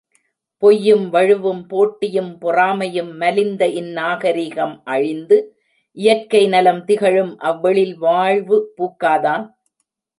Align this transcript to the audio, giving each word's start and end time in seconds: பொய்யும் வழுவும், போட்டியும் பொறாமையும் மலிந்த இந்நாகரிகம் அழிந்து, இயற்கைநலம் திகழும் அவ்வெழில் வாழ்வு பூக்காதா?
பொய்யும் 0.63 1.13
வழுவும், 1.13 1.61
போட்டியும் 1.67 2.31
பொறாமையும் 2.41 3.11
மலிந்த 3.15 3.67
இந்நாகரிகம் 3.67 4.81
அழிந்து, 4.83 5.37
இயற்கைநலம் 5.97 6.83
திகழும் 6.83 7.33
அவ்வெழில் 7.39 7.95
வாழ்வு 7.97 8.57
பூக்காதா? 8.77 9.35